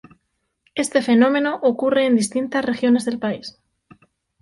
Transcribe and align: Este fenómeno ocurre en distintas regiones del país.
Este 0.73 1.03
fenómeno 1.03 1.59
ocurre 1.61 2.07
en 2.07 2.15
distintas 2.15 2.65
regiones 2.65 3.05
del 3.05 3.19
país. 3.19 3.59